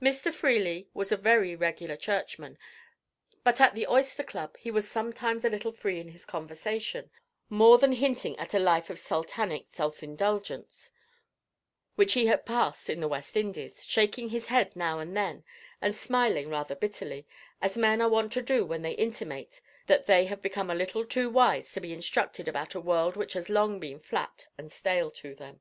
Mr. 0.00 0.32
Freely 0.32 0.88
was 0.94 1.12
a 1.12 1.18
very 1.18 1.54
regular 1.54 1.96
churchman, 1.96 2.56
but 3.44 3.60
at 3.60 3.74
the 3.74 3.86
Oyster 3.86 4.22
Club 4.22 4.56
he 4.56 4.70
was 4.70 4.88
sometimes 4.90 5.44
a 5.44 5.50
little 5.50 5.70
free 5.70 6.00
in 6.00 6.08
his 6.08 6.24
conversation, 6.24 7.10
more 7.50 7.76
than 7.76 7.92
hinting 7.92 8.38
at 8.38 8.54
a 8.54 8.58
life 8.58 8.88
of 8.88 8.98
Sultanic 8.98 9.66
self 9.74 10.02
indulgence 10.02 10.92
which 11.94 12.14
he 12.14 12.24
had 12.24 12.46
passed 12.46 12.88
in 12.88 13.00
the 13.00 13.06
West 13.06 13.36
Indies, 13.36 13.84
shaking 13.84 14.30
his 14.30 14.46
head 14.46 14.74
now 14.74 14.98
and 14.98 15.14
then 15.14 15.44
and 15.82 15.94
smiling 15.94 16.48
rather 16.48 16.74
bitterly, 16.74 17.26
as 17.60 17.76
men 17.76 18.00
are 18.00 18.08
wont 18.08 18.32
to 18.32 18.40
do 18.40 18.64
when 18.64 18.80
they 18.80 18.92
intimate 18.94 19.60
that 19.88 20.06
they 20.06 20.24
have 20.24 20.40
become 20.40 20.70
a 20.70 20.74
little 20.74 21.04
too 21.04 21.28
wise 21.28 21.70
to 21.72 21.82
be 21.82 21.92
instructed 21.92 22.48
about 22.48 22.74
a 22.74 22.80
world 22.80 23.14
which 23.14 23.34
has 23.34 23.50
long 23.50 23.78
been 23.78 24.00
flat 24.00 24.46
and 24.56 24.72
stale 24.72 25.10
to 25.10 25.34
them. 25.34 25.60